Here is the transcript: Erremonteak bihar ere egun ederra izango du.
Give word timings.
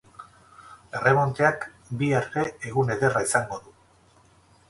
Erremonteak 0.99 1.67
bihar 2.01 2.25
ere 2.43 2.55
egun 2.71 2.89
ederra 2.97 3.23
izango 3.29 3.59
du. 3.67 3.77